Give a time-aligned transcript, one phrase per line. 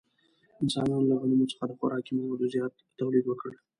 [0.63, 3.51] انسانانو له غنمو څخه د خوراکي موادو زیات تولید وکړ.